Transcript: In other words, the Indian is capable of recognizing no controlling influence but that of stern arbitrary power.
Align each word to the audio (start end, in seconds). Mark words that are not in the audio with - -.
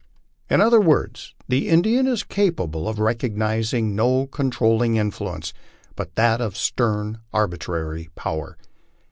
In 0.49 0.61
other 0.61 0.81
words, 0.81 1.35
the 1.47 1.69
Indian 1.69 2.07
is 2.07 2.23
capable 2.23 2.89
of 2.89 2.97
recognizing 2.97 3.95
no 3.95 4.25
controlling 4.25 4.95
influence 4.95 5.53
but 5.95 6.15
that 6.15 6.41
of 6.41 6.57
stern 6.57 7.19
arbitrary 7.31 8.09
power. 8.15 8.57